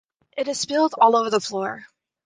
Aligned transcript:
It 0.35 0.47
is 0.47 0.59
spilled 0.59 0.95
all 0.99 1.15
over 1.15 1.29
the 1.29 1.39
floor. 1.39 1.85